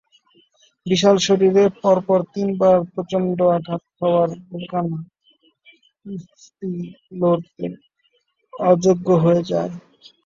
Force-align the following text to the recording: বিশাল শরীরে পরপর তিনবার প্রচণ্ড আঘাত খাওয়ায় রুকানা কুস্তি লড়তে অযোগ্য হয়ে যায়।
বিশাল 0.85 1.15
শরীরে 1.27 1.63
পরপর 1.81 2.19
তিনবার 2.33 2.77
প্রচণ্ড 2.93 3.37
আঘাত 3.55 3.83
খাওয়ায় 3.95 4.33
রুকানা 4.51 4.99
কুস্তি 6.01 6.71
লড়তে 7.19 7.65
অযোগ্য 8.53 9.07
হয়ে 9.23 9.41
যায়। 9.51 9.71